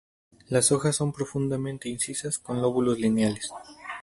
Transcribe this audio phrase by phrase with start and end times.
[0.47, 3.51] Las hojas son profundamente incisas con lóbulos lineales.